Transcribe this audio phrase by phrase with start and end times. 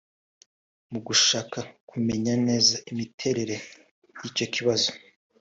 [0.91, 1.57] Mu gushaka
[1.89, 3.55] kumenya neza imiterere
[4.21, 4.89] y’icyo kibazo